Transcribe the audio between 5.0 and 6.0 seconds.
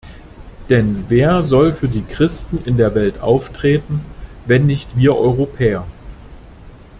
Europäer?